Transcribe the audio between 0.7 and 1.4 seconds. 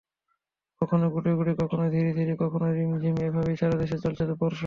কখনো গুঁড়ি